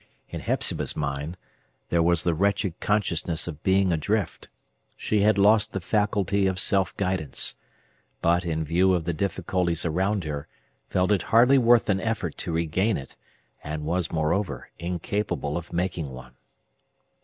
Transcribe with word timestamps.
In 0.29 0.39
Hepzibah's 0.41 0.95
mind, 0.95 1.37
there 1.89 2.01
was 2.01 2.23
the 2.23 2.33
wretched 2.33 2.79
consciousness 2.79 3.47
of 3.47 3.61
being 3.61 3.91
adrift. 3.93 4.49
She 4.97 5.21
had 5.21 5.37
lost 5.37 5.73
the 5.73 5.79
faculty 5.79 6.47
of 6.47 6.57
self 6.57 6.97
guidance; 6.97 7.55
but, 8.19 8.43
in 8.43 8.63
view 8.63 8.95
of 8.95 9.05
the 9.05 9.13
difficulties 9.13 9.85
around 9.85 10.23
her, 10.23 10.47
felt 10.89 11.11
it 11.11 11.21
hardly 11.29 11.59
worth 11.59 11.87
an 11.87 11.99
effort 12.01 12.35
to 12.39 12.51
regain 12.51 12.97
it, 12.97 13.15
and 13.63 13.83
was, 13.85 14.11
moreover, 14.11 14.71
incapable 14.79 15.55
of 15.55 15.71
making 15.71 16.09
one. 16.09 16.33